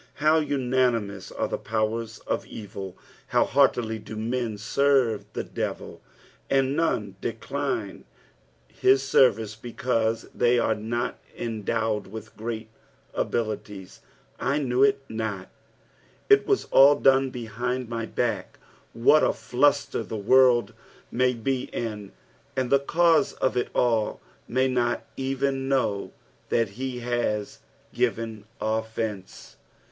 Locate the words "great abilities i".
12.35-14.55